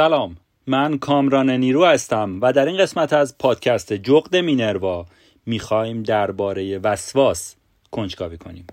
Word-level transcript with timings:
سلام. 0.00 0.36
من 0.66 0.98
کامران 0.98 1.50
نیرو 1.50 1.84
هستم 1.84 2.38
و 2.42 2.52
در 2.52 2.66
این 2.66 2.78
قسمت 2.78 3.12
از 3.12 3.38
پادکست 3.38 3.92
جغد 3.92 4.36
مینروا 4.36 5.06
می‌خوایم 5.46 6.02
درباره 6.02 6.78
وسواس 6.78 7.56
کنجکاوی 7.90 8.38
کنیم. 8.38 8.66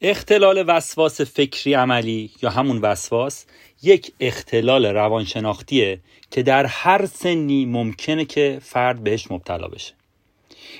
اختلال 0.00 0.64
وسواس 0.66 1.20
فکری 1.20 1.74
عملی 1.74 2.30
یا 2.42 2.50
همون 2.50 2.78
وسواس 2.78 3.46
یک 3.82 4.12
اختلال 4.20 4.86
روانشناختیه 4.86 6.00
که 6.30 6.42
در 6.42 6.66
هر 6.66 7.06
سنی 7.06 7.66
ممکنه 7.66 8.24
که 8.24 8.58
فرد 8.62 9.04
بهش 9.04 9.30
مبتلا 9.30 9.68
بشه. 9.68 9.95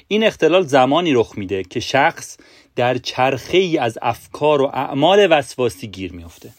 این 0.08 0.24
اختلال 0.24 0.62
زمانی 0.62 1.12
رخ 1.12 1.38
میده 1.38 1.62
که 1.62 1.80
شخص 1.80 2.38
در 2.76 2.98
چرخه 2.98 3.58
ای 3.58 3.78
از 3.78 3.98
افکار 4.02 4.62
و 4.62 4.70
اعمال 4.74 5.26
وسواسی 5.30 5.86
گیر 5.86 6.12
میافته. 6.12 6.50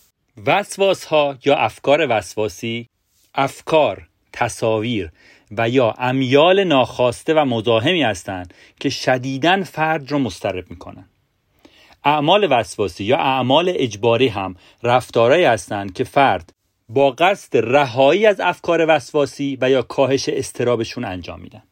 وسواس 0.45 1.05
ها 1.05 1.37
یا 1.45 1.55
افکار 1.55 2.07
وسواسی 2.09 2.87
افکار 3.35 4.07
تصاویر 4.33 5.11
و 5.51 5.69
یا 5.69 5.91
امیال 5.97 6.63
ناخواسته 6.63 7.33
و 7.33 7.45
مزاحمی 7.45 8.03
هستند 8.03 8.53
که 8.79 8.89
شدیداً 8.89 9.63
فرد 9.63 10.11
را 10.11 10.19
مضطرب 10.19 10.69
می‌کنن. 10.69 11.09
اعمال 12.03 12.47
وسواسی 12.51 13.03
یا 13.03 13.17
اعمال 13.17 13.73
اجباری 13.75 14.27
هم 14.27 14.55
رفتارهایی 14.83 15.45
هستند 15.45 15.93
که 15.93 16.03
فرد 16.03 16.51
با 16.89 17.11
قصد 17.11 17.57
رهایی 17.57 18.25
از 18.25 18.39
افکار 18.39 18.85
وسواسی 18.89 19.57
و 19.61 19.69
یا 19.69 19.81
کاهش 19.81 20.29
استرابشون 20.29 21.05
انجام 21.05 21.39
میدن. 21.39 21.63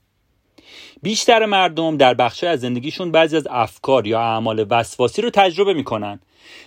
بیشتر 1.01 1.45
مردم 1.45 1.97
در 1.97 2.13
بخش 2.13 2.43
از 2.43 2.59
زندگیشون 2.59 3.11
بعضی 3.11 3.37
از 3.37 3.47
افکار 3.49 4.07
یا 4.07 4.21
اعمال 4.21 4.65
وسواسی 4.69 5.21
رو 5.21 5.29
تجربه 5.29 5.73
می‌کنن. 5.73 6.19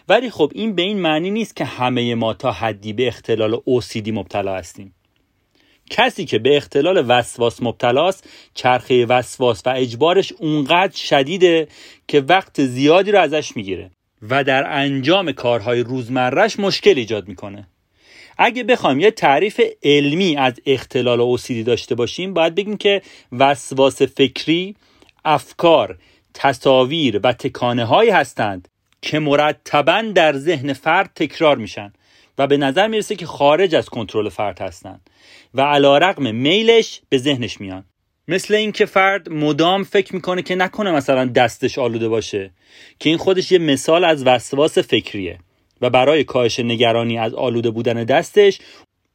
ولی 0.08 0.30
خب 0.30 0.52
این 0.54 0.74
به 0.74 0.82
این 0.82 0.98
معنی 0.98 1.30
نیست 1.30 1.56
که 1.56 1.64
همه 1.64 2.14
ما 2.14 2.34
تا 2.34 2.52
حدی 2.52 2.92
به 2.92 3.08
اختلال 3.08 3.56
OCD 3.56 4.08
مبتلا 4.08 4.54
هستیم. 4.54 4.94
کسی 5.90 6.24
که 6.24 6.38
به 6.38 6.56
اختلال 6.56 7.04
وسواس 7.08 7.62
مبتلاست 7.62 8.28
چرخه 8.54 9.06
وسواس 9.06 9.62
و 9.66 9.70
اجبارش 9.76 10.32
اونقدر 10.32 10.96
شدیده 10.96 11.68
که 12.08 12.20
وقت 12.20 12.64
زیادی 12.64 13.12
رو 13.12 13.20
ازش 13.20 13.56
می‌گیره 13.56 13.90
و 14.22 14.44
در 14.44 14.72
انجام 14.72 15.32
کارهای 15.32 15.80
روزمرش 15.80 16.58
مشکل 16.58 16.94
ایجاد 16.96 17.28
می‌کنه. 17.28 17.68
اگه 18.38 18.64
بخوایم 18.64 19.00
یه 19.00 19.10
تعریف 19.10 19.60
علمی 19.82 20.36
از 20.36 20.54
اختلال 20.66 21.20
اوسیدی 21.20 21.62
داشته 21.62 21.94
باشیم 21.94 22.34
باید 22.34 22.54
بگیم 22.54 22.76
که 22.76 23.02
وسواس 23.32 24.02
فکری 24.02 24.76
افکار 25.24 25.98
تصاویر 26.34 27.20
و 27.22 27.32
تکانه 27.32 27.84
هایی 27.84 28.10
هستند 28.10 28.68
که 29.02 29.18
مرتبا 29.18 30.04
در 30.14 30.36
ذهن 30.36 30.72
فرد 30.72 31.10
تکرار 31.14 31.56
میشن 31.56 31.92
و 32.38 32.46
به 32.46 32.56
نظر 32.56 32.88
می‌رسه 32.88 33.16
که 33.16 33.26
خارج 33.26 33.74
از 33.74 33.88
کنترل 33.88 34.28
فرد 34.28 34.60
هستند 34.60 35.10
و 35.54 35.60
علا 35.60 36.14
میلش 36.18 37.00
به 37.08 37.18
ذهنش 37.18 37.60
میان. 37.60 37.84
مثل 38.28 38.54
اینکه 38.54 38.86
فرد 38.86 39.30
مدام 39.30 39.84
فکر 39.84 40.14
می‌کنه 40.14 40.42
که 40.42 40.54
نکنه 40.54 40.90
مثلا 40.90 41.24
دستش 41.24 41.78
آلوده 41.78 42.08
باشه 42.08 42.50
که 42.98 43.08
این 43.08 43.18
خودش 43.18 43.52
یه 43.52 43.58
مثال 43.58 44.04
از 44.04 44.26
وسواس 44.26 44.78
فکریه. 44.78 45.38
و 45.80 45.90
برای 45.90 46.24
کاهش 46.24 46.60
نگرانی 46.60 47.18
از 47.18 47.34
آلوده 47.34 47.70
بودن 47.70 48.04
دستش 48.04 48.58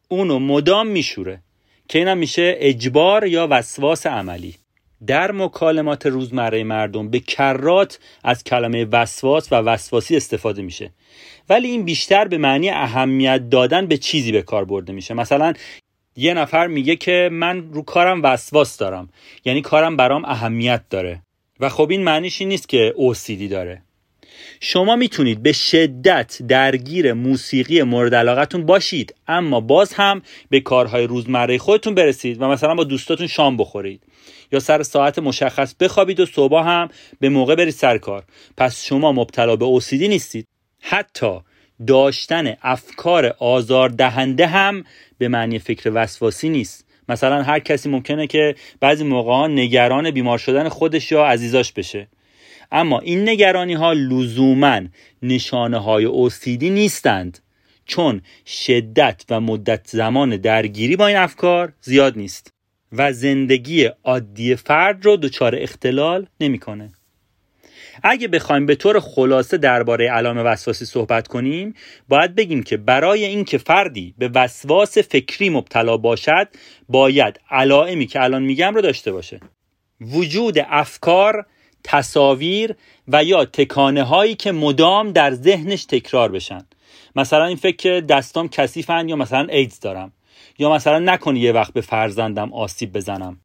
اونو 0.08 0.40
مدام 0.40 0.88
میشوره 0.88 1.40
که 1.88 2.00
اینم 2.00 2.18
میشه 2.18 2.56
اجبار 2.58 3.28
یا 3.28 3.48
وسواس 3.52 4.08
عملی. 4.08 4.56
در 5.08 5.32
مکالمات 5.32 6.06
روزمره 6.06 6.64
مردم 6.64 7.10
به 7.10 7.20
کرات 7.20 8.00
از 8.24 8.44
کلمه 8.44 8.86
وسواس 8.86 9.52
و 9.52 9.56
وسواسی 9.56 10.18
استفاده 10.18 10.62
میشه. 10.62 10.92
ولی 11.50 11.68
این 11.68 11.86
بیشتر 11.86 12.28
به 12.28 12.38
معنی 12.38 12.70
اهمیت 12.70 13.50
دادن 13.50 13.86
به 13.88 13.98
چیزی 13.98 14.32
به 14.32 14.42
کار 14.42 14.66
برده 14.66 14.94
میشه. 14.94 15.14
مثلا 15.14 15.54
یه 16.16 16.34
نفر 16.34 16.68
میگه 16.68 16.96
که 16.96 17.30
من 17.32 17.74
رو 17.74 17.82
کارم 17.82 18.24
وسواس 18.24 18.78
دارم 18.78 19.10
یعنی 19.46 19.62
کارم 19.62 19.98
برام 19.98 20.26
اهمیت 20.26 20.82
داره. 20.90 21.22
و 21.60 21.70
خب 21.70 21.90
این 21.90 22.04
معنیش 22.04 22.42
این 22.42 22.50
نیست 22.50 22.70
که 22.70 22.94
OCD 22.98 23.42
داره. 23.42 23.82
شما 24.60 24.96
می‌تونید 24.96 25.44
به 25.44 25.52
شدت 25.52 26.42
درگیر 26.48 27.14
موسیقی 27.14 27.84
مورد 27.84 28.16
علاقتون 28.16 28.66
باشید 28.66 29.16
اما 29.28 29.60
باز 29.60 29.94
هم 29.94 30.22
به 30.50 30.60
کارهای 30.60 31.08
روزمره 31.08 31.58
خودتون 31.58 31.96
برسید 31.96 32.42
و 32.42 32.48
مثلا 32.48 32.76
با 32.76 32.84
دوستاتون 32.84 33.28
شام 33.28 33.58
بخورید. 33.58 34.04
یا 34.52 34.60
سر 34.60 34.84
ساعت 34.84 35.20
مشخص 35.20 35.76
بخوابید 35.76 36.20
و 36.20 36.26
صبح 36.26 36.68
هم 36.68 36.90
به 37.20 37.30
موقع 37.30 37.56
برید 37.56 37.74
سر 37.74 37.98
کار. 37.98 38.24
پس 38.58 38.86
شما 38.86 39.12
مبتلا 39.12 39.56
به 39.56 39.66
اوسیدی 39.66 40.08
نیستید. 40.08 40.48
حتی 40.82 41.40
داشتن 41.88 42.58
افکار 42.62 43.36
آزار 43.40 43.90
دهنده 43.90 44.48
هم 44.48 44.84
به 45.18 45.28
معنی 45.28 45.60
فکر 45.60 45.92
وسواسی 45.94 46.50
نیست. 46.50 46.86
مثلا 47.10 47.44
هر 47.44 47.60
کسی 47.60 47.90
ممکنه 47.90 48.28
که 48.28 48.56
بعضی 48.80 49.04
موقع 49.04 49.48
نگران 49.48 50.12
بیمار 50.12 50.38
شدن 50.38 50.70
خودش 50.70 51.12
یا 51.12 51.26
عزیزاش 51.26 51.72
بشه. 51.72 52.08
اما 52.74 53.00
این 53.00 53.30
نگرانی 53.30 53.74
ها 53.74 53.94
لزوما 53.94 54.82
نشانه 55.22 55.78
های 55.78 56.06
اوسیدی 56.06 56.70
نیستند 56.70 57.40
چون 57.86 58.22
شدت 58.46 59.26
و 59.30 59.42
مدت 59.42 59.88
زمان 59.88 60.38
درگیری 60.38 60.96
با 60.96 61.08
این 61.08 61.18
افکار 61.18 61.74
زیاد 61.82 62.18
نیست 62.18 62.54
و 62.92 63.14
زندگی 63.14 63.90
عادی 64.04 64.56
فرد 64.56 65.06
رو 65.06 65.18
دچار 65.18 65.56
اختلال 65.56 66.28
نمی‌کنه. 66.40 66.90
اگه 68.04 68.28
بخوایم 68.28 68.66
به 68.66 68.76
طور 68.76 69.00
خلاصه 69.00 69.58
درباره 69.58 70.10
علائم 70.10 70.38
وسواسی 70.38 70.86
صحبت 70.86 71.28
کنیم 71.28 71.74
باید 72.08 72.36
بگیم 72.36 72.64
که 72.64 72.78
برای 72.78 73.26
اینکه 73.26 73.58
فردی 73.58 74.14
به 74.18 74.28
وسواس 74.36 74.98
فکری 74.98 75.50
مبتلا 75.50 75.98
باشد 75.98 76.48
باید 76.90 77.40
علائمی 77.50 78.06
که 78.06 78.22
الان 78.22 78.44
میگم 78.44 78.76
رو 78.76 78.82
داشته 78.82 79.12
باشه 79.12 79.40
وجود 80.02 80.60
افکار 80.68 81.46
تصاویر 81.84 82.76
و 83.08 83.24
یا 83.24 83.46
تکانه 83.46 84.04
هایی 84.04 84.36
که 84.36 84.52
مدام 84.52 85.12
در 85.12 85.34
ذهنش 85.34 85.86
تکرار 85.86 86.32
بشن. 86.32 86.66
مثلا 87.16 87.46
این 87.46 87.58
فکر 87.58 87.76
که 87.76 88.02
دستام 88.02 88.50
کثیفن 88.50 89.10
یا 89.10 89.16
مثلا 89.16 89.48
ایدز 89.50 89.80
دارم. 89.80 90.14
یا 90.60 90.74
مثلا 90.74 91.00
نکنی 91.00 91.40
یه 91.40 91.52
وقت 91.52 91.74
به 91.74 91.82
فرزندم 91.82 92.54
آسیب 92.54 92.94
بزنم. 92.94 93.40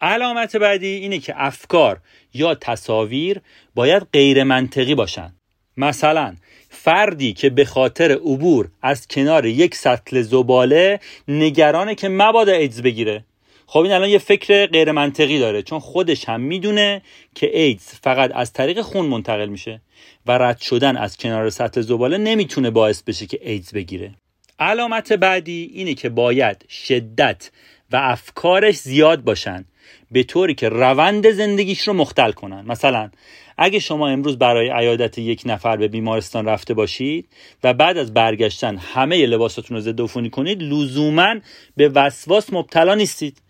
علامت 0.00 0.56
بعدی 0.56 0.86
اینه 0.86 1.18
که 1.18 1.34
افکار 1.36 2.00
یا 2.34 2.54
تصاویر 2.54 3.40
باید 3.74 4.06
غیر 4.12 4.44
منطقی 4.44 4.94
باشن. 4.94 5.32
مثلا 5.76 6.36
فردی 6.70 7.32
که 7.32 7.50
به 7.50 7.64
خاطر 7.64 8.12
عبور 8.12 8.68
از 8.82 9.08
کنار 9.08 9.46
یک 9.46 9.74
سطل 9.74 10.22
زباله 10.22 11.00
نگرانه 11.28 11.94
که 11.94 12.08
مبادا 12.08 12.52
ایدز 12.52 12.82
بگیره. 12.82 13.24
خب 13.72 13.78
این 13.78 13.92
الان 13.92 14.08
یه 14.08 14.18
فکر 14.18 14.66
غیر 14.66 14.92
منطقی 14.92 15.38
داره 15.38 15.62
چون 15.62 15.78
خودش 15.78 16.28
هم 16.28 16.40
می‌دونه 16.40 17.02
که 17.34 17.58
ایدز 17.58 17.86
فقط 18.02 18.30
از 18.34 18.52
طریق 18.52 18.80
خون 18.80 19.06
منتقل 19.06 19.48
میشه 19.48 19.80
و 20.26 20.38
رد 20.38 20.58
شدن 20.58 20.96
از 20.96 21.16
کنار 21.16 21.50
سطح 21.50 21.80
زباله 21.80 22.18
نمی‌تونه 22.18 22.70
باعث 22.70 23.02
بشه 23.02 23.26
که 23.26 23.38
ایدز 23.42 23.72
بگیره. 23.72 24.14
علامت 24.58 25.12
بعدی 25.12 25.70
اینه 25.74 25.94
که 25.94 26.08
باید 26.08 26.64
شدت 26.68 27.50
و 27.92 27.96
افکارش 27.96 28.76
زیاد 28.76 29.20
باشن 29.24 29.64
به 30.10 30.22
طوری 30.22 30.54
که 30.54 30.68
روند 30.68 31.30
زندگیش 31.30 31.80
رو 31.80 31.92
مختل 31.92 32.32
کنن. 32.32 32.64
مثلا 32.66 33.10
اگه 33.58 33.78
شما 33.78 34.08
امروز 34.08 34.38
برای 34.38 34.70
عیادت 34.70 35.18
یک 35.18 35.42
نفر 35.46 35.76
به 35.76 35.88
بیمارستان 35.88 36.46
رفته 36.46 36.74
باشید 36.74 37.28
و 37.64 37.74
بعد 37.74 37.98
از 37.98 38.14
برگشتن 38.14 38.76
همه 38.76 39.26
لباساتون 39.26 39.76
رو 39.76 39.80
ضد 39.80 40.00
عفونی 40.00 40.30
کنید 40.30 40.62
لزوما 40.62 41.34
به 41.76 41.88
وسواس 41.88 42.52
مبتلا 42.52 42.94
نیستید. 42.94 43.41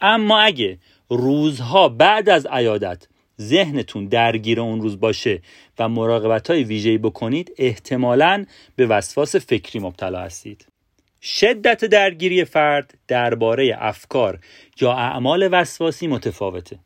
اما 0.00 0.38
اگه 0.40 0.78
روزها 1.08 1.88
بعد 1.88 2.28
از 2.28 2.46
عیادت 2.46 3.08
ذهنتون 3.40 4.06
درگیر 4.06 4.60
اون 4.60 4.80
روز 4.80 5.00
باشه 5.00 5.42
و 5.78 5.88
مراقبت 5.88 6.50
های 6.50 6.64
ویژه‌ای 6.64 6.98
بکنید 6.98 7.52
احتمالا 7.58 8.44
به 8.76 8.86
وسواس 8.86 9.36
فکری 9.36 9.80
مبتلا 9.80 10.20
هستید. 10.20 10.66
شدت 11.22 11.84
درگیری 11.84 12.44
فرد 12.44 12.98
درباره 13.08 13.76
افکار 13.78 14.38
یا 14.80 14.92
اعمال 14.92 15.48
وسواسی 15.52 16.06
متفاوته. 16.06 16.78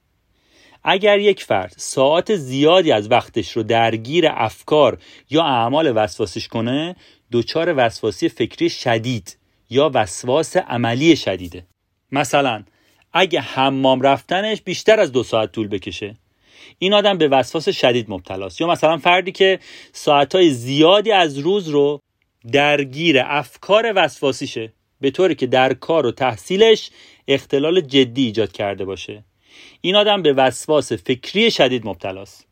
اگر 0.85 1.19
یک 1.19 1.45
فرد 1.45 1.75
ساعت 1.77 2.35
زیادی 2.35 2.93
از 2.93 3.11
وقتش 3.11 3.53
رو 3.53 3.63
درگیر 3.63 4.25
افکار 4.29 4.99
یا 5.31 5.45
اعمال 5.45 5.93
وسواسیش 5.97 6.49
کنه 6.49 6.97
دچار 7.33 7.75
وسواسی 7.77 8.29
فکری 8.29 8.71
شدید 8.71 9.37
یا 9.71 9.91
وسواس 9.95 10.57
عملی 10.57 11.17
شدیده. 11.17 11.67
مثلا 12.13 12.65
اگه 13.13 13.41
حمام 13.41 14.01
رفتنش 14.01 14.63
بیشتر 14.63 15.01
از 15.01 15.13
دو 15.13 15.23
ساعت 15.23 15.53
طول 15.53 15.69
بکشه. 15.69 16.17
این 16.79 16.95
آدم 16.95 17.19
به 17.19 17.29
وسواس 17.29 17.69
شدید 17.69 18.11
مبتلاست. 18.11 18.61
یا 18.61 18.67
مثلا 18.67 18.99
فردی 18.99 19.33
که 19.33 19.59
ساعتهای 19.93 20.51
زیادی 20.51 21.13
از 21.13 21.39
روز 21.39 21.69
رو 21.69 22.01
درگیر 22.53 23.21
افکار 23.25 23.93
وسواسیشه 23.97 24.73
به 25.01 25.11
طوری 25.11 25.35
که 25.35 25.47
در 25.47 25.75
کار 25.75 26.07
و 26.07 26.13
تحصیلش 26.13 26.91
اختلال 27.29 27.81
جدی 27.81 28.25
ایجاد 28.25 28.53
کرده 28.53 28.85
باشه. 28.85 29.25
این 29.81 29.97
آدم 29.97 30.23
به 30.23 30.33
وسواس 30.33 30.93
فکری 30.93 31.51
شدید 31.51 31.87
مبتلاست. 31.87 32.47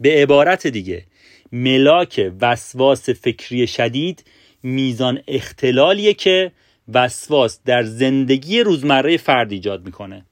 به 0.00 0.22
عبارت 0.22 0.66
دیگه 0.66 1.04
ملاک 1.52 2.32
وسواس 2.40 3.10
فکری 3.10 3.66
شدید 3.66 4.24
میزان 4.62 5.22
اختلالیه 5.28 6.14
که 6.14 6.52
وسواس 6.94 7.60
در 7.64 7.82
زندگی 7.82 8.60
روزمره 8.60 9.16
فرد 9.16 9.52
ایجاد 9.52 9.84
می‌کنه. 9.84 10.26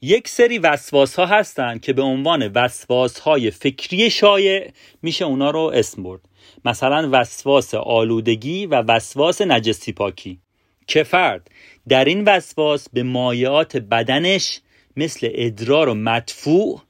یک 0.00 0.28
سری 0.28 0.58
وسواس 0.58 1.14
ها 1.14 1.26
هستن 1.26 1.78
که 1.78 1.92
به 1.92 2.02
عنوان 2.02 2.48
وسواس 2.48 3.18
های 3.18 3.50
فکری 3.50 4.10
شایع 4.10 4.70
میشه 5.02 5.24
اونا 5.24 5.50
رو 5.50 5.72
اسم 5.74 6.02
برد. 6.02 6.20
مثلا 6.64 7.08
وسواس 7.12 7.74
آلودگی 7.74 8.66
و 8.66 8.74
وسواس 8.74 9.42
نجسی 9.42 9.92
پاکی. 9.92 10.40
که 10.86 11.02
فرد 11.02 11.50
در 11.88 12.04
این 12.04 12.24
وسواس 12.24 12.88
به 12.92 13.02
مایعات 13.02 13.76
بدنش 13.76 14.60
مثل 14.96 15.28
ادرار 15.34 15.88
و 15.88 15.94
مدفوع 15.94 16.80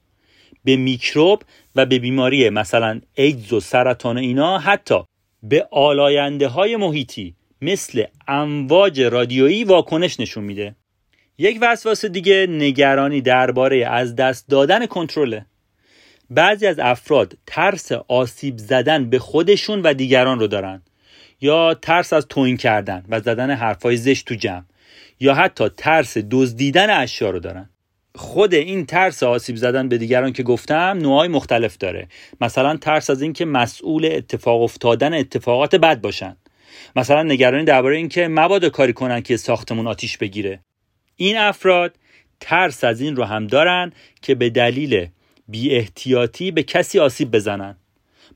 به 0.63 0.75
میکروب 0.75 1.43
و 1.75 1.85
به 1.85 1.99
بیماری 1.99 2.49
مثلا 2.49 3.01
ایدز 3.15 3.53
و 3.53 3.59
سرطان 3.59 4.17
اینا 4.17 4.59
حتی 4.59 5.03
به 5.43 5.67
آلاینده 5.71 6.47
های 6.47 6.75
محیطی 6.75 7.35
مثل 7.61 8.03
امواج 8.27 9.01
رادیویی 9.01 9.63
واکنش 9.63 10.19
نشون 10.19 10.43
میده. 10.43 10.75
یک 11.37 11.57
وسواس 11.61 12.05
دیگه 12.05 12.47
نگرانی 12.49 13.21
درباره 13.21 13.85
از 13.85 14.15
دست 14.15 14.49
دادن 14.49 14.85
کنترله 14.85 15.45
بعضی 16.29 16.67
از 16.67 16.79
افراد 16.79 17.37
ترس 17.47 17.91
آسیب 17.91 18.57
زدن 18.57 19.09
به 19.09 19.19
خودشون 19.19 19.81
و 19.81 19.93
دیگران 19.93 20.39
رو 20.39 20.47
دارن. 20.47 20.81
یا 21.41 21.73
ترس 21.73 22.13
از 22.13 22.27
توین 22.27 22.57
کردن 22.57 23.05
و 23.09 23.19
زدن 23.19 23.51
حرفای 23.51 23.97
زشت 23.97 24.25
تو 24.25 24.35
جمع. 24.35 24.63
یا 25.19 25.33
حتی 25.33 25.69
ترس 25.69 26.17
دزدیدن 26.31 26.89
اشیا 26.89 27.29
رو 27.29 27.39
دارن. 27.39 27.69
خود 28.15 28.53
این 28.53 28.85
ترس 28.85 29.23
آسیب 29.23 29.55
زدن 29.55 29.89
به 29.89 29.97
دیگران 29.97 30.33
که 30.33 30.43
گفتم 30.43 30.97
نوعای 31.01 31.27
مختلف 31.27 31.77
داره. 31.77 32.07
مثلا 32.41 32.77
ترس 32.77 33.09
از 33.09 33.21
اینکه 33.21 33.45
مسئول 33.45 34.09
اتفاق 34.11 34.61
افتادن 34.61 35.13
اتفاقات 35.13 35.75
بد 35.75 36.01
باشن. 36.01 36.37
مثلا 36.95 37.23
نگرانی 37.23 37.65
درباره 37.65 37.97
اینکه 37.97 38.27
مبادا 38.27 38.69
کاری 38.69 38.93
کنن 38.93 39.21
که 39.21 39.37
ساختمون 39.37 39.87
آتیش 39.87 40.17
بگیره. 40.17 40.59
این 41.15 41.37
افراد 41.37 41.95
ترس 42.39 42.83
از 42.83 43.01
این 43.01 43.15
رو 43.15 43.23
هم 43.23 43.47
دارن 43.47 43.91
که 44.21 44.35
به 44.35 44.49
دلیل 44.49 45.07
بی 45.47 45.75
احتیاطی 45.75 46.51
به 46.51 46.63
کسی 46.63 46.99
آسیب 46.99 47.31
بزنن. 47.31 47.77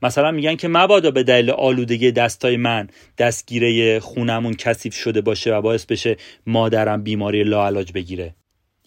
مثلا 0.01 0.31
میگن 0.31 0.55
که 0.55 0.67
مبادا 0.67 1.11
به 1.11 1.23
دلیل 1.23 1.51
آلودگی 1.51 2.11
دستای 2.11 2.57
من 2.57 2.87
دستگیره 3.17 3.99
خونمون 3.99 4.53
کثیف 4.53 4.95
شده 4.95 5.21
باشه 5.21 5.53
و 5.53 5.61
باعث 5.61 5.85
بشه 5.85 6.17
مادرم 6.47 7.03
بیماری 7.03 7.43
لاعلاج 7.43 7.91
بگیره. 7.91 8.35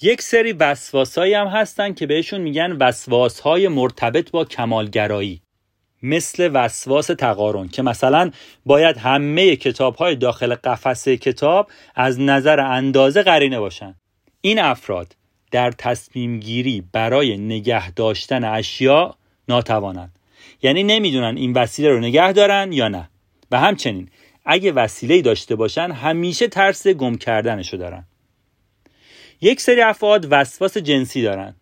یک 0.02 0.22
سری 0.22 0.52
وسواسایی 0.52 1.34
هم 1.34 1.46
هستن 1.46 1.94
که 1.94 2.06
بهشون 2.06 2.40
میگن 2.40 2.72
وسواسهای 2.72 3.68
مرتبط 3.68 4.30
با 4.30 4.44
کمالگرایی. 4.44 5.43
مثل 6.04 6.50
وسواس 6.54 7.06
تقارن 7.06 7.68
که 7.68 7.82
مثلا 7.82 8.30
باید 8.66 8.96
همه 8.96 9.56
کتاب 9.56 9.96
های 9.96 10.16
داخل 10.16 10.54
قفسه 10.54 11.16
کتاب 11.16 11.70
از 11.94 12.20
نظر 12.20 12.60
اندازه 12.60 13.22
قرینه 13.22 13.60
باشن. 13.60 13.94
این 14.40 14.58
افراد 14.58 15.16
در 15.50 15.70
تصمیم 15.70 16.40
گیری 16.40 16.82
برای 16.92 17.36
نگه 17.38 17.90
داشتن 17.90 18.44
اشیا 18.44 19.14
ناتوانند. 19.48 20.18
یعنی 20.62 20.82
نمی‌دونن 20.82 21.36
این 21.36 21.52
وسیله 21.52 21.88
رو 21.88 22.00
نگه 22.00 22.32
دارن 22.32 22.72
یا 22.72 22.88
نه. 22.88 23.10
و 23.50 23.60
همچنین 23.60 24.08
اگه 24.44 24.72
وسیله 24.72 25.22
داشته 25.22 25.56
باشن 25.56 25.90
همیشه 25.90 26.48
ترس 26.48 26.86
گم 26.86 27.14
کردنشو 27.14 27.76
دارن. 27.76 28.04
یک 29.40 29.60
سری 29.60 29.80
افراد 29.80 30.26
وسواس 30.30 30.78
جنسی 30.78 31.22
دارن. 31.22 31.54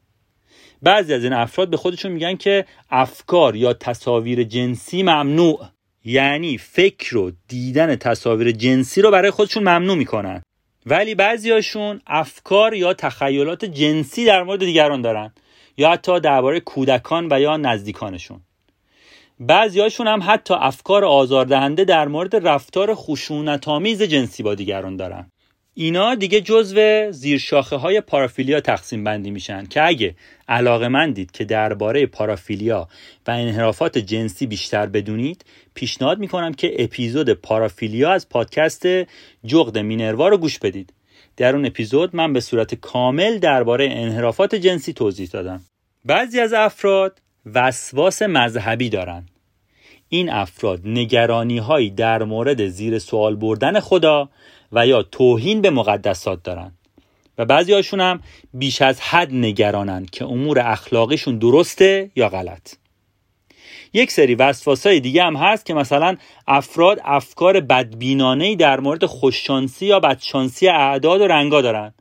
بعضی 0.83 1.15
از 1.15 1.25
این 1.25 1.33
افراد 1.33 1.71
به 1.71 1.77
خودشون 1.77 2.13
میگن 2.13 2.37
که 2.37 2.65
افکار 2.91 3.57
یا 3.57 3.73
تصاویر 3.73 4.43
جنسی 4.43 5.03
ممنوع. 5.03 5.67
یعنی 6.05 6.59
فکر 6.59 7.17
و 7.17 7.33
دیدن 7.49 7.97
تصاویر 7.97 8.51
جنسی 8.51 9.03
رو 9.03 9.11
برای 9.11 9.31
خودشون 9.31 9.63
ممنوع 9.63 9.97
می‌کنن. 9.97 10.43
ولی 10.87 11.15
بعضیاشون 11.15 12.01
افکار 12.07 12.75
یا 12.75 12.95
تخیلات 12.95 13.65
جنسی 13.65 14.25
در 14.25 14.43
مورد 14.43 14.61
دیگران 14.65 15.03
دارن. 15.03 15.33
یا 15.77 15.91
حتی 15.91 16.21
درباره 16.21 16.61
کودکان 16.61 17.29
و 17.31 17.41
یا 17.41 17.57
نزدیکانشون. 17.57 18.41
بعضیاشون 19.41 20.07
هم 20.07 20.21
حتی 20.27 20.55
افکار 20.55 21.05
آزاردهنده 21.05 21.85
در 21.85 22.09
مورد 22.09 22.49
رفتار 22.49 22.95
خشونتآمیز 22.95 24.03
جنسی 24.03 24.43
با 24.43 24.55
دیگران 24.55 24.97
دارن. 24.97 25.31
اینا 25.75 26.15
دیگه 26.15 26.41
جزو 26.41 27.13
زیرشاخه 27.13 27.77
های 27.77 28.01
پارافیلیا 28.01 28.61
تقسیم 28.61 29.05
بندی 29.05 29.31
میشن 29.31 29.67
که 29.67 29.87
اگه 29.87 30.15
علاقه 30.49 30.89
من 30.89 31.11
دید 31.11 31.31
که 31.31 31.45
درباره 31.45 32.07
پارافیلیا 32.07 32.89
و 33.27 33.31
انحرافات 33.31 33.99
جنسی 33.99 34.47
بیشتر 34.47 34.87
بدونید 34.87 35.45
پیشنهاد 35.75 36.19
می‌کنم 36.19 36.55
که 36.55 36.83
اپیزود 36.83 37.31
پارافیلیا 37.31 38.13
از 38.13 38.29
پادکست 38.29 38.87
جغد 39.45 39.79
مینروا 39.79 40.29
رو 40.29 40.39
گوش 40.39 40.59
بدید. 40.59 40.93
در 41.37 41.57
اون 41.57 41.67
اپیزود 41.67 42.17
من 42.17 42.33
به 42.33 42.41
صورت 42.41 42.75
کامل 42.75 43.39
درباره 43.39 43.89
انحرافات 43.91 44.55
جنسی 44.55 44.93
توضیح 44.93 45.29
دادم. 45.33 45.61
بعضی 46.05 46.41
از 46.41 46.53
افراد 46.53 47.19
وسواس 47.55 48.23
مذهبی 48.23 48.89
دارن. 48.89 49.27
این 50.09 50.31
افراد 50.31 50.81
نگرانی 50.85 51.59
هایی 51.59 51.91
در 51.91 52.23
مورد 52.23 52.67
زیر 52.67 52.99
سوال 52.99 53.37
بردن 53.37 53.81
خدا 53.81 54.29
و 54.73 54.87
یا 54.87 55.03
توهین 55.03 55.61
به 55.61 55.71
مقدسات 55.71 56.43
دارن 56.43 56.73
و 57.39 57.45
بعضی 57.45 57.73
هاشون 57.73 58.01
هم 58.01 58.21
بیش 58.55 58.83
از 58.83 59.01
حد 59.01 59.33
نگرانن 59.33 60.07
که 60.13 60.25
امور 60.25 60.59
اخلاقیشون 60.61 61.39
درسته 61.39 62.11
یا 62.17 62.29
غلط. 62.29 62.75
یک 63.93 64.11
سری 64.11 64.35
وسواسای 64.35 65.01
دیگه 65.01 65.23
هم 65.23 65.37
هست 65.37 65.67
که 65.67 65.75
مثلا 65.75 66.17
افراد 66.47 67.01
افکار 67.05 67.61
بدبینانه 67.61 68.57
در 68.57 68.81
مورد 68.81 69.07
خوششانسی 69.07 69.87
یا 69.87 70.01
بدشانسی 70.01 70.69
اعداد 70.69 71.21
و 71.21 71.27
رنگا 71.27 71.61
دارن 71.61 71.95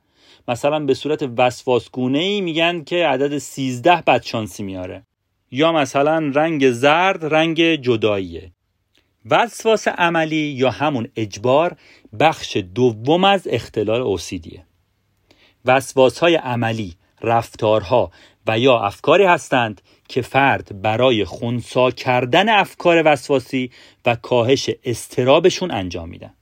مثلا 0.47 0.79
به 0.79 0.93
صورت 0.93 1.29
وسواسگونه 1.37 2.19
ای 2.19 2.41
میگن 2.41 2.83
که 2.83 3.07
عدد 3.07 3.37
13 3.37 4.03
بدشانسی 4.07 4.63
میاره. 4.63 5.03
یا 5.51 5.71
مثلا 5.71 6.31
رنگ 6.35 6.71
زرد 6.71 7.33
رنگ 7.33 7.75
جداییه. 7.75 8.51
وسواس 9.29 9.87
عملی 9.87 10.35
یا 10.35 10.69
همون 10.71 11.07
اجبار 11.15 11.77
بخش 12.19 12.57
دوم 12.57 13.23
از 13.23 13.47
اختلال 13.51 14.01
اوسیدیه. 14.01 14.65
وسواس 15.65 16.19
های 16.19 16.35
عملی 16.35 16.95
رفتارها 17.21 18.11
و 18.47 18.59
یا 18.59 18.79
افکاری 18.79 19.23
هستند 19.23 19.81
که 20.07 20.21
فرد 20.21 20.81
برای 20.81 21.25
خونسا 21.25 21.91
کردن 21.91 22.49
افکار 22.49 23.01
وسواسی 23.05 23.71
و 24.05 24.15
کاهش 24.15 24.69
استرابشون 24.83 25.71
انجام 25.71 26.09
میدن. 26.09 26.33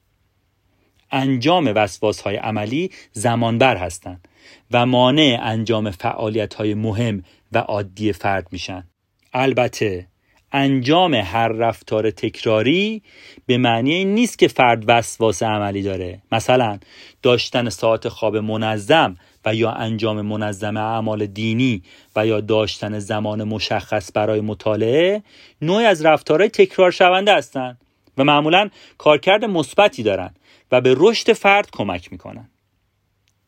انجام 1.12 1.71
وسواس 1.75 2.21
های 2.21 2.36
عملی 2.36 2.91
زمانبر 3.12 3.77
هستند 3.77 4.27
و 4.71 4.86
مانع 4.86 5.39
انجام 5.41 5.91
فعالیت 5.91 6.53
های 6.53 6.74
مهم 6.74 7.24
و 7.51 7.57
عادی 7.57 8.13
فرد 8.13 8.48
میشن. 8.51 8.88
البته 9.33 10.07
انجام 10.51 11.13
هر 11.13 11.48
رفتار 11.48 12.12
تکراری 12.12 13.01
به 13.46 13.58
معنی 13.58 13.94
این 13.94 14.15
نیست 14.15 14.39
که 14.39 14.48
فرد 14.48 14.84
وسواس 14.88 15.44
عملی 15.44 15.82
داره. 15.82 16.22
مثلا 16.32 16.79
داشتن 17.24 17.70
ساعت 17.70 18.08
خواب 18.08 18.38
منظم 18.38 19.18
و 19.46 19.56
یا 19.56 19.72
انجام 19.72 20.22
منظم 20.22 20.77
اعمال 20.77 21.25
دینی 21.25 21.84
و 22.15 22.27
یا 22.27 22.41
داشتن 22.41 23.00
زمان 23.00 23.44
مشخص 23.44 24.12
برای 24.13 24.41
مطالعه 24.41 25.24
نوعی 25.62 25.86
از 25.86 26.06
رفتارهای 26.06 26.50
تکرار 26.50 26.91
شونده 26.91 27.36
هستند 27.36 27.77
و 28.18 28.24
معمولا 28.24 28.70
کارکرد 28.98 29.46
مثبتی 29.46 30.03
دارند 30.03 30.39
و 30.72 30.82
به 30.82 30.96
رشد 30.98 31.34
فرد 31.34 31.70
کمک 31.72 32.12
می‌کنن. 32.12 32.50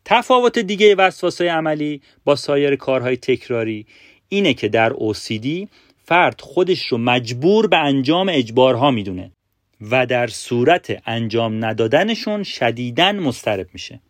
تفاوت 0.04 0.58
دیگه 0.58 0.94
وسواسای 0.94 1.48
عملی 1.48 2.02
با 2.24 2.36
سایر 2.36 2.76
کارهای 2.76 3.16
تکراری 3.16 3.86
اینه 4.28 4.54
که 4.54 4.68
در 4.68 4.92
OCD 4.92 5.68
فرد 6.04 6.40
خودش 6.40 6.86
رو 6.86 6.98
مجبور 6.98 7.66
به 7.66 7.76
انجام 7.76 8.28
اجبارها 8.28 8.90
می‌دونه 8.90 9.30
و 9.90 10.06
در 10.06 10.26
صورت 10.26 11.02
انجام 11.06 11.64
ندادنشون 11.64 12.42
شدیداً 12.42 13.12
مسترب 13.12 13.66
میشه. 13.72 14.00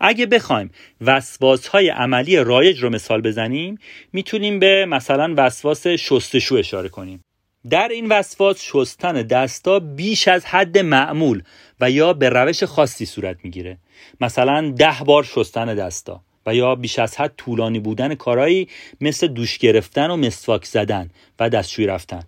اگه 0.00 0.26
بخوایم 0.26 0.70
وسواس 1.00 1.68
های 1.68 1.88
عملی 1.88 2.36
رایج 2.36 2.82
رو 2.82 2.90
مثال 2.90 3.20
بزنیم 3.20 3.78
می‌تونیم 4.12 4.58
به 4.58 4.86
مثلا 4.86 5.34
وسواس 5.36 5.86
شستشو 5.86 6.54
اشاره 6.54 6.88
کنیم. 6.88 7.20
در 7.70 7.88
این 7.88 8.08
وسواس 8.08 8.62
شستن 8.62 9.12
دستا 9.12 9.78
بیش 9.78 10.28
از 10.28 10.46
حد 10.46 10.78
معمول 10.78 11.42
و 11.80 11.90
یا 11.90 12.12
به 12.12 12.28
روش 12.28 12.64
خاصی 12.64 13.06
صورت 13.06 13.36
می‌گیره. 13.42 13.78
مثلا 14.20 14.74
ده 14.78 14.96
بار 15.06 15.24
شستن 15.24 15.74
دستا. 15.74 16.20
و 16.46 16.54
یا 16.54 16.74
بیش 16.74 16.98
از 16.98 17.16
حد 17.16 17.32
طولانی 17.36 17.80
بودن 17.80 18.14
کارهایی 18.14 18.68
مثل 19.00 19.26
دوش 19.26 19.58
گرفتن 19.58 20.10
و 20.10 20.16
مسواک 20.16 20.64
زدن 20.64 21.10
و 21.40 21.50
دستشویی 21.50 21.86
رفتن 21.86 22.22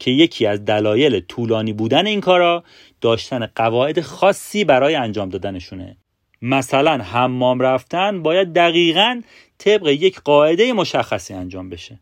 که 0.00 0.10
یکی 0.10 0.46
از 0.46 0.64
دلایل 0.64 1.20
طولانی 1.20 1.72
بودن 1.72 2.06
این 2.06 2.20
کارا 2.20 2.64
داشتن 3.00 3.46
قواعد 3.46 4.00
خاصی 4.00 4.64
برای 4.64 4.94
انجام 4.94 5.28
دادنشونه. 5.28 5.96
مثلا 6.42 7.02
حمام 7.02 7.60
رفتن 7.60 8.22
باید 8.22 8.52
دقیقا 8.52 9.20
طبق 9.58 9.86
یک 9.88 10.20
قاعده 10.20 10.72
مشخصی 10.72 11.34
انجام 11.34 11.70
بشه. 11.70 12.00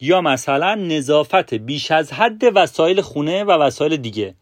یا 0.00 0.20
مثلا 0.20 0.74
نظافت 0.74 1.54
بیش 1.54 1.90
از 1.90 2.12
حد 2.12 2.42
وسایل 2.54 3.00
خونه 3.00 3.44
و 3.44 3.50
وسایل 3.50 3.96
دیگه 3.96 4.34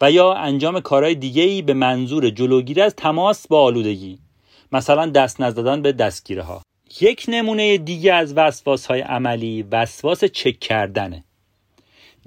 و 0.00 0.10
یا 0.10 0.32
انجام 0.32 0.80
کارهای 0.80 1.14
دیگه 1.14 1.42
ای 1.42 1.62
به 1.62 1.74
منظور 1.74 2.30
جلوگیری 2.30 2.80
از 2.80 2.94
تماس 2.94 3.48
با 3.48 3.62
آلودگی. 3.62 4.18
مثلا 4.72 5.06
دست 5.06 5.40
نزدن 5.40 5.82
به 5.82 5.92
دستگیره 5.92 6.42
ها 6.42 6.62
یک 7.00 7.24
نمونه 7.28 7.78
دیگه 7.78 8.14
از 8.14 8.34
وسواس 8.36 8.86
های 8.86 9.00
عملی 9.00 9.62
وسواس 9.62 10.24
چک 10.24 10.58
کردنه. 10.60 11.24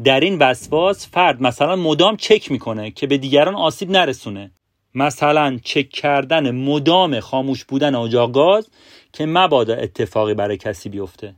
در 0.03 0.19
این 0.19 0.37
وسواس 0.37 1.07
فرد 1.07 1.41
مثلا 1.41 1.75
مدام 1.75 2.17
چک 2.17 2.51
می‌کنه 2.51 2.91
که 2.91 3.07
به 3.07 3.17
دیگران 3.17 3.55
آسیب 3.55 3.91
نرسونه. 3.91 4.51
مثلا 4.95 5.59
چک 5.63 5.89
کردن 5.89 6.51
مدام 6.51 7.19
خاموش 7.19 7.65
بودن 7.65 7.95
اجاق 7.95 8.31
گاز 8.31 8.67
که 9.13 9.25
مبادا 9.25 9.73
اتفاقی 9.73 10.33
برای 10.33 10.57
کسی 10.57 10.89
بیفته. 10.89 11.35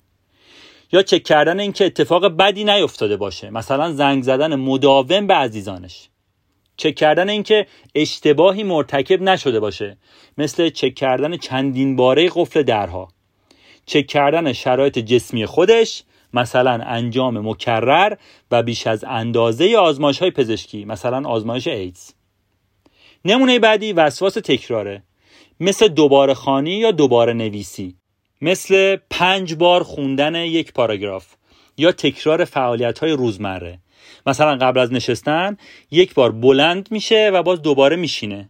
یا 0.92 1.02
چک 1.02 1.24
کردن 1.24 1.60
اینکه 1.60 1.86
اتفاق 1.86 2.26
بدی 2.28 2.64
نیفتاده 2.64 3.18
باشه. 3.18 3.50
مثلا 3.50 3.92
زنگ 3.92 4.24
زدن 4.24 4.56
مداوم 4.56 5.28
به 5.28 5.34
عزیزانش. 5.34 6.10
چک 6.78 6.96
کردن 6.96 7.30
اینکه 7.30 7.68
اشتباهی 7.96 8.64
مرتکب 8.64 9.22
نشده 9.22 9.60
باشه. 9.60 9.98
مثل 10.38 10.70
چک 10.70 10.96
کردن 10.96 11.38
چندین 11.38 11.96
باره 11.96 12.30
قفل 12.36 12.64
درها. 12.64 13.08
چک 13.86 14.08
کردن 14.08 14.54
شرایط 14.54 15.00
جسمی 15.00 15.46
خودش 15.46 16.04
مثلا 16.34 16.72
انجام 16.72 17.50
مکرر 17.50 18.16
و 18.52 18.64
بیش 18.64 18.88
از 18.88 19.04
اندازه 19.04 19.78
آزمایش 19.78 20.20
های 20.20 20.32
پزشکی 20.32 20.86
مثلا 20.86 21.30
آزمایش 21.30 21.68
ایدز. 21.68 22.12
نمونه 23.26 23.60
بعدی 23.60 23.94
وسواس 23.94 24.34
تکراره. 24.34 25.04
مثل 25.60 25.88
دوباره 25.88 26.34
خانی 26.34 26.72
یا 26.72 26.92
دوباره 26.92 27.34
نویسی. 27.34 27.96
مثل 28.42 28.98
پنج 29.10 29.54
بار 29.54 29.84
خوندن 29.84 30.36
یک 30.36 30.74
پاراگراف 30.74 31.36
یا 31.78 31.92
تکرار 31.92 32.46
فعالیت 32.46 33.00
های 33.00 33.12
روزمره. 33.12 33.80
مثلا 34.26 34.56
قبل 34.56 34.80
از 34.80 34.94
نشستن 34.94 35.58
یک 35.92 36.14
بار 36.14 36.32
بلند 36.32 36.88
میشه 36.92 37.32
و 37.34 37.44
باز 37.44 37.62
دوباره 37.62 37.96
میشینه. 37.96 38.50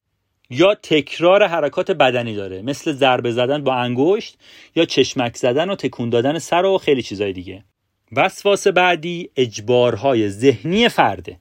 یا 0.50 0.75
تکرار 0.75 1.47
حرکات 1.47 1.91
بدنی 1.91 2.35
داره 2.35 2.62
مثل 2.62 2.91
ضربه 2.91 3.31
زدن 3.31 3.63
با 3.63 3.75
انگشت 3.75 4.38
یا 4.75 4.85
چشمک 4.85 5.38
زدن 5.38 5.69
و 5.69 5.75
تکون 5.75 6.09
دادن 6.09 6.39
سر 6.39 6.65
و 6.65 6.77
خیلی 6.77 7.01
چیزای 7.01 7.33
دیگه. 7.33 7.63
وسواس 8.12 8.67
بعدی 8.67 9.29
اجبارهای 9.35 10.29
ذهنی 10.29 10.89
فرده. 10.89 11.39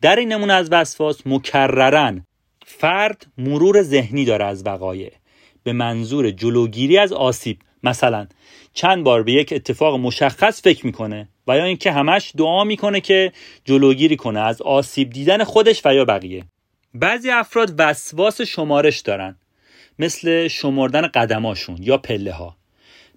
در 0.00 0.16
این 0.16 0.32
نمونه 0.32 0.52
از 0.52 0.72
وسواس 0.72 1.26
مکررن. 1.26 2.26
فرد 2.66 3.26
مرور 3.38 3.82
ذهنی 3.82 4.24
داره 4.24 4.44
از 4.44 4.66
وقایع. 4.66 5.12
به 5.62 5.72
منظور 5.72 6.30
جلوگیری 6.30 6.98
از 6.98 7.12
آسیب. 7.12 7.58
مثلا 7.82 8.26
چند 8.74 9.04
بار 9.04 9.22
به 9.22 9.32
یک 9.32 9.52
اتفاق 9.52 10.00
مشخص 10.00 10.62
فکر 10.62 10.86
می‌کنه 10.86 11.28
و 11.46 11.56
یا 11.56 11.64
اینکه 11.64 11.92
همش 11.92 12.32
دعا 12.36 12.64
می‌کنه 12.64 13.00
که 13.00 13.32
جلوگیری 13.64 14.16
کنه 14.16 14.40
از 14.40 14.62
آسیب 14.62 15.10
دیدن 15.10 15.44
خودش 15.44 15.82
و 15.84 15.94
یا 15.94 16.04
بقیه. 16.04 16.44
بعضی 16.94 17.30
افراد 17.30 17.74
وسواس 17.78 18.40
شمارش 18.40 19.00
دارن 19.00 19.36
مثل 19.98 20.48
شمردن 20.48 21.06
قدماشون 21.06 21.76
یا 21.80 21.98
پله 21.98 22.32
ها 22.32 22.56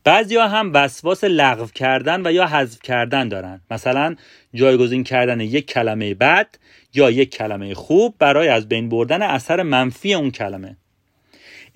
بعضی 0.04 0.36
ها 0.36 0.48
هم 0.48 0.72
وسواس 0.74 1.24
لغو 1.24 1.66
کردن 1.66 2.28
و 2.28 2.32
یا 2.32 2.48
حذف 2.48 2.82
کردن 2.82 3.28
دارن. 3.28 3.62
مثلا 3.72 4.16
جایگزین 4.54 5.04
کردن 5.04 5.40
یک 5.40 5.66
کلمه 5.66 6.14
بد 6.14 6.48
یا 6.94 7.12
یک 7.12 7.30
کلمه 7.36 7.74
خوب 7.74 8.16
برای 8.20 8.48
از 8.48 8.70
بین 8.70 8.90
بردن 8.90 9.22
اثر 9.22 9.64
منفی 9.64 10.14
اون 10.14 10.32
کلمه. 10.32 10.78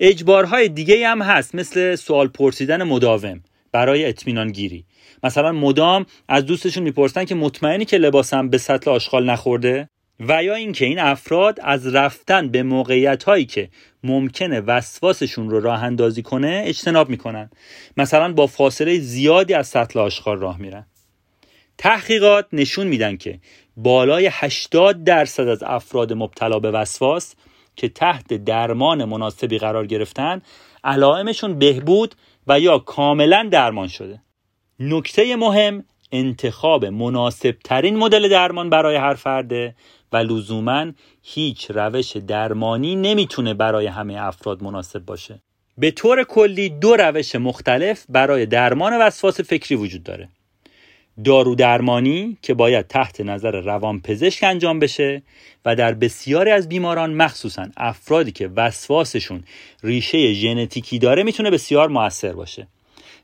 اجبارهای 0.00 0.68
دیگه 0.68 1.08
هم 1.08 1.22
هست 1.22 1.54
مثل 1.54 1.94
سوال 1.94 2.28
پرسیدن 2.28 2.82
مداوم 2.82 3.40
برای 3.72 4.04
اطمینان 4.04 4.52
گیری 4.52 4.84
مثلا 5.22 5.52
مدام 5.52 6.06
از 6.28 6.46
دوستشون 6.46 6.82
می‌پرسن 6.82 7.24
که 7.24 7.34
مطمئنی 7.34 7.84
که 7.84 7.98
لباسم 7.98 8.48
به 8.48 8.58
سطل 8.58 8.90
آشغال 8.90 9.30
نخورده؟ 9.30 9.88
و 10.20 10.44
یا 10.44 10.54
اینکه 10.54 10.84
این 10.84 10.98
افراد 10.98 11.58
از 11.62 11.94
رفتن 11.94 12.48
به 12.48 12.62
موقعیت 12.62 13.24
هایی 13.24 13.44
که 13.44 13.68
ممکنه 14.04 14.60
وسواسشون 14.60 15.50
رو 15.50 15.60
راه 15.60 15.82
اندازی 15.82 16.22
کنه 16.22 16.62
اجتناب 16.66 17.08
می‌کنن. 17.08 17.50
مثلا 17.96 18.32
با 18.32 18.46
فاصله 18.46 18.98
زیادی 18.98 19.54
از 19.54 19.68
سطل 19.68 19.98
آشغال 19.98 20.38
راه 20.38 20.58
میرن. 20.58 20.86
تحقیقات 21.78 22.46
نشون 22.52 22.86
میدن 22.86 23.16
که 23.16 23.38
بالای 23.76 24.28
80 24.32 25.04
درصد 25.04 25.48
از 25.48 25.62
افراد 25.62 26.12
مبتلا 26.12 26.58
به 26.58 26.70
وسواس 26.70 27.34
که 27.80 27.88
تحت 27.88 28.34
درمان 28.34 29.04
مناسبی 29.04 29.58
قرار 29.58 29.86
گرفتن 29.86 30.42
علائمشون 30.84 31.58
بهبود 31.58 32.14
و 32.46 32.60
یا 32.60 32.78
کاملا 32.78 33.48
درمان 33.52 33.88
شده. 33.88 34.22
نکته 34.80 35.36
مهم 35.36 35.84
انتخاب 36.12 36.84
مناسب 36.84 37.56
ترین 37.64 37.96
مدل 37.96 38.28
درمان 38.28 38.70
برای 38.70 38.96
هر 38.96 39.14
فرده 39.14 39.74
و 40.12 40.16
لزوما 40.16 40.92
هیچ 41.22 41.70
روش 41.70 42.16
درمانی 42.16 42.96
نمی‌تونه 42.96 43.54
برای 43.54 43.86
همه 43.86 44.16
افراد 44.18 44.62
مناسب 44.62 45.04
باشه. 45.04 45.42
به 45.78 45.90
طور 45.90 46.24
کلی 46.24 46.68
دو 46.68 46.96
روش 46.96 47.34
مختلف 47.34 48.04
برای 48.08 48.46
درمان 48.46 49.00
وسواس 49.00 49.40
فکری 49.40 49.74
وجود 49.76 50.02
داره. 50.02 50.28
دارو 51.24 51.54
درمانی 51.54 52.36
که 52.42 52.54
باید 52.54 52.86
تحت 52.86 53.20
نظر 53.20 53.60
روانپزشک 53.60 54.44
انجام 54.44 54.78
بشه 54.78 55.22
و 55.64 55.76
در 55.76 55.94
بسیاری 55.94 56.50
از 56.50 56.68
بیماران 56.68 57.14
مخصوصا 57.14 57.66
افرادی 57.76 58.32
که 58.32 58.50
وسواسشون 58.56 59.44
ریشه 59.82 60.32
ژنتیکی 60.32 60.98
داره 60.98 61.22
می‌تونه 61.22 61.50
بسیار 61.50 61.88
موثر 61.88 62.32
باشه. 62.32 62.66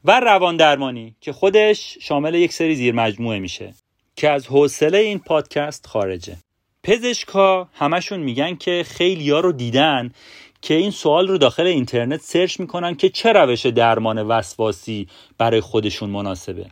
و 0.05 0.21
روان 0.21 0.57
درمانی 0.57 1.15
که 1.21 1.33
خودش 1.33 1.99
شامل 2.01 2.35
یک 2.35 2.53
سری 2.53 2.75
زیر 2.75 2.95
مجموعه 2.95 3.39
میشه 3.39 3.75
که 4.17 4.31
از 4.31 4.47
حوصله 4.47 4.99
این 4.99 5.19
پادکست 5.19 5.87
خارجه. 5.87 6.37
پزشکا 6.83 7.69
همشون 7.75 8.21
میگن 8.21 8.55
که 8.55 8.85
خیلی 8.89 9.31
ها 9.31 9.41
رو 9.41 9.53
دیدن 9.53 10.13
که 10.63 10.75
این 10.75 10.91
سوال 10.91 11.29
رو 11.29 11.39
داخل 11.39 11.67
اینترنت 11.67 12.21
سرچ 12.21 12.61
می‌کنن 12.61 12.95
که 12.95 13.09
چه 13.09 13.33
روش 13.33 13.67
درمان 13.67 14.23
وسواسی 14.23 15.09
برای 15.39 15.61
خودشون 15.61 16.11
مناسبه. 16.11 16.67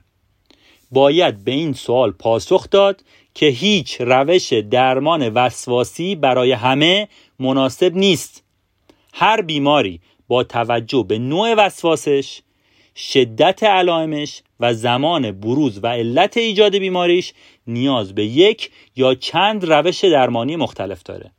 باید 0.91 1.45
به 1.45 1.53
این 1.53 1.73
سوال 1.73 2.11
پاسخ 2.11 2.71
داد 2.71 3.05
که 3.35 3.47
هیچ 3.47 4.01
روش 4.01 4.53
درمان 4.53 5.29
وسواسی 5.29 6.15
برای 6.15 6.53
همه 6.53 7.09
مناسب 7.39 7.97
نیست. 7.97 8.45
هر 9.13 9.43
بیماری 9.43 10.01
با 10.29 10.45
توجه 10.45 11.05
به 11.09 11.19
نوع 11.19 11.55
وسواسش 11.55 12.43
شدت 12.97 13.63
علائمش 13.63 14.43
و 14.61 14.75
زمان 14.75 15.33
بروز 15.33 15.81
و 15.83 15.87
علت 15.87 16.37
ایجاد 16.37 16.77
بیماریش 16.77 17.33
نیاز 17.67 18.15
به 18.15 18.25
یک 18.25 18.71
یا 18.97 19.15
چند 19.15 19.73
روش 19.73 20.05
درمانی 20.05 20.57
مختلف 20.57 21.03
داره. 21.03 21.31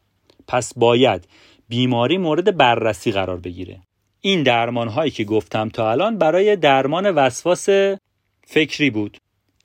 پس 0.47 0.73
باید 0.75 1.27
بیماری 1.69 2.17
مورد 2.17 2.57
بررسی 2.57 3.11
قرار 3.11 3.37
بگیره. 3.37 3.79
این 4.21 4.43
درمان 4.43 4.87
هایی 4.87 5.11
که 5.11 5.23
گفتم 5.23 5.69
تا 5.69 5.91
الان 5.91 6.17
برای 6.17 6.55
درمان 6.55 7.11
وسواس 7.11 7.69
فکری 8.47 8.89
بود. 8.89 9.17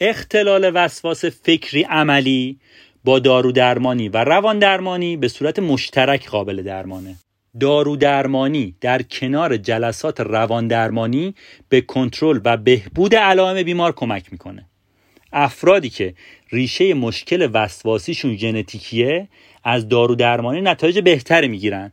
اختلال 0.02 0.70
وسواس 0.74 1.24
فکری 1.24 1.82
عملی 1.82 2.58
با 3.04 3.18
دارو 3.18 3.52
درمانی 3.52 4.08
و 4.08 4.24
روان 4.24 4.58
درمانی 4.58 5.16
به 5.16 5.28
صورت 5.28 5.58
مشترک 5.58 6.28
قابل 6.28 6.62
درمانه. 6.62 7.16
دارو 7.60 7.96
درمانی 7.96 8.74
در 8.80 9.02
کنار 9.02 9.56
جلسات 9.56 10.20
روان 10.20 10.68
درمانی 10.68 11.34
به 11.68 11.80
کنترل 11.80 12.40
و 12.44 12.56
بهبود 12.56 13.14
علائم 13.14 13.62
بیمار 13.62 13.92
کمک 13.92 14.32
می‌کنه. 14.32 14.66
افرادی 15.32 15.90
که 15.90 16.14
ریشه 16.52 16.94
مشکل 16.94 17.50
وسواسیشون 17.54 18.36
ژنتیکیه 18.36 19.28
از 19.64 19.88
دارو 19.88 20.14
درمانی 20.14 20.60
نتایج 20.60 20.98
بهتری 20.98 21.48
می‌گیرن. 21.48 21.92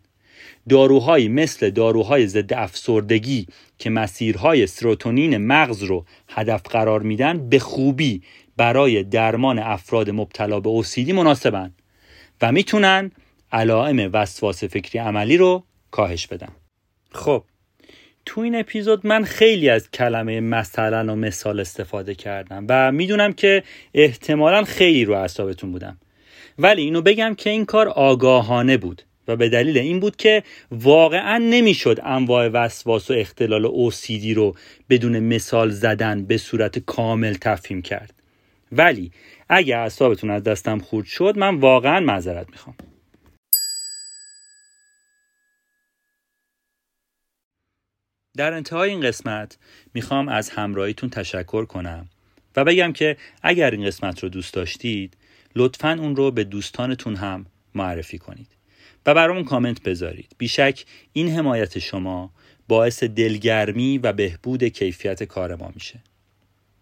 داروهایی 0.70 1.30
مثل 1.30 1.70
داروهای 1.70 2.28
ضد 2.28 2.54
افسردگی 2.54 3.48
که 3.80 3.90
مسیرهای 3.90 4.68
سروتونین 4.68 5.38
مغز 5.38 5.84
رو 5.84 6.06
هدف 6.30 6.62
قرار 6.62 7.02
میدن 7.02 7.50
به 7.50 7.60
خوبی 7.60 8.22
برای 8.58 9.04
درمان 9.04 9.60
افراد 9.60 10.10
مبتلا 10.10 10.60
به 10.60 10.70
اوسیدی 10.70 11.14
مناسبن 11.14 11.74
و 12.42 12.52
می‌تونن 12.52 13.12
علائم 13.52 14.10
وسواس 14.14 14.64
فکری 14.64 15.00
عملی 15.00 15.38
رو 15.38 15.64
کاهش 15.92 16.28
بدن. 16.28 16.50
خب 17.12 17.44
تو 18.26 18.42
این 18.42 18.56
اپیزود 18.56 19.08
من 19.08 19.24
خیلی 19.24 19.70
از 19.70 19.92
کلمه 19.92 20.40
مثلا 20.40 21.14
و 21.14 21.16
مثال 21.16 21.60
استفاده 21.60 22.16
کردم 22.16 22.66
و 22.70 22.92
می‌دونم 22.92 23.34
که 23.34 23.64
احتمالا 23.94 24.64
خیلی 24.64 25.06
رو 25.06 25.14
اعصابتون 25.14 25.72
بودم. 25.72 25.98
ولی 26.60 26.82
اینو 26.82 27.02
بگم 27.02 27.36
که 27.36 27.50
این 27.50 27.66
کار 27.66 27.88
آگاهانه 27.88 28.78
بود. 28.78 29.02
و 29.28 29.36
به 29.36 29.50
دلیل 29.50 29.78
این 29.78 30.00
بود 30.00 30.16
که 30.16 30.44
واقعا 30.72 31.38
نمی‌شد 31.38 32.00
انواع 32.04 32.48
وسواس 32.48 33.12
و 33.12 33.14
اختلال 33.14 33.66
اوسیدی 33.66 34.34
رو 34.34 34.56
بدون 34.90 35.20
مثال 35.20 35.70
زدن 35.70 36.26
به 36.26 36.38
صورت 36.38 36.80
کامل 36.80 37.34
تفهیم 37.34 37.82
کرد. 37.82 38.14
ولی 38.72 39.12
اگه 39.50 39.78
اعصابتون 39.78 40.30
از 40.30 40.44
دستم 40.44 40.80
خورد 40.80 41.06
شد 41.06 41.38
من 41.38 41.56
واقعا 41.56 42.00
معذرت 42.00 42.50
می‌خوام. 42.50 42.76
در 48.38 48.54
انتهای 48.54 48.90
این 48.90 49.02
قسمت 49.02 49.58
می‌خوام 49.94 50.30
از 50.30 50.50
همراهیتون 50.50 51.10
تشکر 51.10 51.66
کنم 51.66 52.10
و 52.56 52.64
بگم 52.64 52.94
که 52.94 53.18
اگر 53.44 53.72
این 53.72 53.86
قسمت 53.86 54.24
رو 54.24 54.30
دوست 54.30 54.54
داشتید 54.54 55.18
لطفا 55.56 55.98
اون 56.00 56.16
رو 56.16 56.32
به 56.32 56.44
دوستانتون 56.44 57.16
هم 57.16 57.46
معرفی 57.76 58.18
کنید. 58.18 58.57
و 59.06 59.14
برامون 59.14 59.44
کامنت 59.44 59.84
بذارید 59.84 60.36
بیشک 60.38 60.86
این 61.14 61.30
حمایت 61.30 61.80
شما 61.80 62.34
باعث 62.68 63.04
دلگرمی 63.04 63.98
و 63.98 64.14
بهبود 64.14 64.64
کیفیت 64.64 65.24
کار 65.24 65.56
ما 65.56 65.72
میشه 65.74 66.00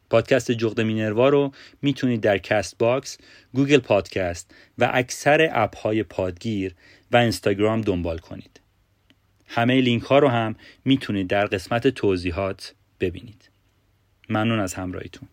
پادکست 0.10 0.52
جغد 0.52 0.82
مینروا 0.82 1.30
رو 1.30 1.52
می‌تونید 1.82 2.22
در 2.22 2.38
Castbox، 2.38 3.18
Google 3.54 3.80
Podcast 3.80 4.56
و 4.78 4.90
اکثر 4.94 5.50
اپ 5.54 5.78
های 5.78 6.04
پادگیر 6.04 6.76
و 7.12 7.18
اینستاگرام 7.18 7.82
دنبال 7.82 8.18
کنید. 8.18 8.60
همه 9.48 9.82
لینک 9.82 10.04
ها 10.04 10.20
رو 10.20 10.28
هم 10.28 10.56
می‌تونید 10.86 11.28
در 11.28 11.46
قسمت 11.46 11.88
توضیحات 11.88 12.74
ببینید. 13.00 13.50
ممنون 14.30 14.60
از 14.60 14.74
همراهیتون. 14.74 15.30